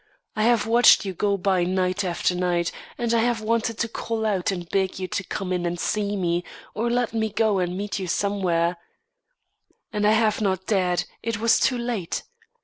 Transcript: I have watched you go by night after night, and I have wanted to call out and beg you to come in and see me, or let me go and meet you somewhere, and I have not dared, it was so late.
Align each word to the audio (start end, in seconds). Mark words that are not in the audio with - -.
I 0.35 0.45
have 0.45 0.65
watched 0.65 1.05
you 1.05 1.13
go 1.13 1.37
by 1.37 1.63
night 1.63 2.03
after 2.03 2.33
night, 2.33 2.71
and 2.97 3.13
I 3.13 3.19
have 3.19 3.39
wanted 3.39 3.77
to 3.77 3.87
call 3.87 4.25
out 4.25 4.49
and 4.49 4.67
beg 4.67 4.97
you 4.97 5.07
to 5.07 5.23
come 5.23 5.53
in 5.53 5.63
and 5.63 5.79
see 5.79 6.17
me, 6.17 6.43
or 6.73 6.89
let 6.89 7.13
me 7.13 7.29
go 7.29 7.59
and 7.59 7.77
meet 7.77 7.99
you 7.99 8.07
somewhere, 8.07 8.77
and 9.93 10.07
I 10.07 10.13
have 10.13 10.41
not 10.41 10.65
dared, 10.65 11.03
it 11.21 11.39
was 11.39 11.53
so 11.53 11.75
late. 11.75 12.23